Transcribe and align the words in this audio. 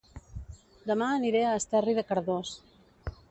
Dema 0.91 1.09
aniré 1.17 1.43
a 1.49 1.53
Esterri 1.59 1.95
de 1.99 2.05
Cardós 2.13 2.57